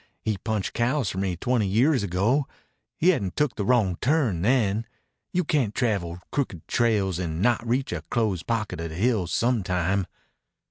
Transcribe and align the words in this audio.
He 0.23 0.35
punched 0.35 0.73
cows 0.73 1.11
for 1.11 1.19
me 1.19 1.35
twenty 1.37 1.67
years 1.67 2.01
ago. 2.01 2.47
He 2.97 3.09
hadn't 3.09 3.35
took 3.35 3.53
the 3.55 3.63
wrong 3.63 3.97
turn 3.97 4.41
then. 4.41 4.87
You 5.31 5.43
cayn't 5.45 5.75
travel 5.75 6.17
crooked 6.31 6.67
trails 6.67 7.19
an' 7.19 7.39
not 7.39 7.63
reach 7.67 7.93
a 7.93 8.01
closed 8.09 8.47
pocket 8.47 8.81
o' 8.81 8.87
the 8.87 8.95
hills 8.95 9.31
sometime." 9.31 10.07